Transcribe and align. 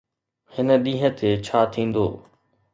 هن 0.55 0.67
ڏينهن 0.85 1.15
تي 1.19 1.29
ڇا 1.45 1.61
ٿيندو؟ 1.73 2.05